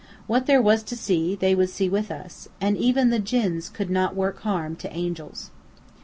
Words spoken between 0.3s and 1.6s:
there was to see, they